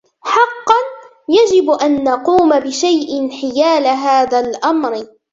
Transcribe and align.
حقا، 0.23 0.77
يجب 1.29 1.69
أن 1.69 2.03
نقوم 2.03 2.59
بشيء 2.59 3.29
حيال 3.31 3.85
هذا 3.87 4.39
الأمر. 4.39 5.07